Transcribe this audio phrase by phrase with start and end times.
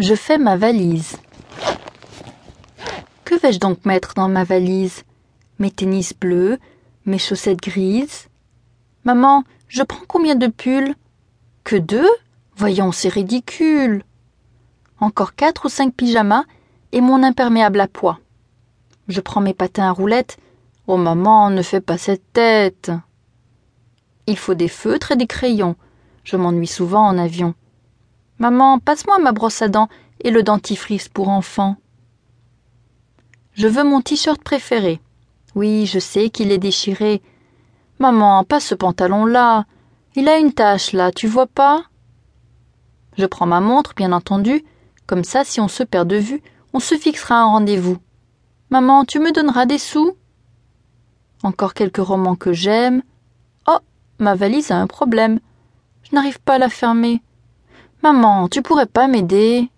[0.00, 1.18] Je fais ma valise.
[3.26, 5.02] Que vais-je donc mettre dans ma valise?
[5.58, 6.58] Mes tennis bleus,
[7.04, 8.28] mes chaussettes grises.
[9.04, 10.94] Maman, je prends combien de pulls?
[11.64, 12.08] Que deux?
[12.56, 14.02] Voyons, c'est ridicule.
[15.00, 16.44] Encore quatre ou cinq pyjamas
[16.92, 18.20] et mon imperméable à pois.
[19.06, 20.38] Je prends mes patins à roulettes.
[20.86, 22.90] Oh maman, ne fais pas cette tête.
[24.26, 25.76] Il faut des feutres et des crayons.
[26.24, 27.54] Je m'ennuie souvent en avion.
[28.40, 29.90] Maman, passe-moi ma brosse à dents
[30.22, 31.76] et le dentifrice pour enfants.
[33.52, 34.98] Je veux mon t-shirt préféré.
[35.54, 37.20] Oui, je sais qu'il est déchiré.
[37.98, 39.66] Maman, pas ce pantalon-là.
[40.16, 41.84] Il a une tache là, tu vois pas?
[43.18, 44.64] Je prends ma montre, bien entendu.
[45.06, 47.98] Comme ça, si on se perd de vue, on se fixera un rendez-vous.
[48.70, 50.16] Maman, tu me donneras des sous?
[51.42, 53.02] Encore quelques romans que j'aime.
[53.68, 53.80] Oh,
[54.18, 55.40] ma valise a un problème.
[56.04, 57.20] Je n'arrive pas à la fermer.
[58.02, 59.68] Maman, tu pourrais pas m'aider?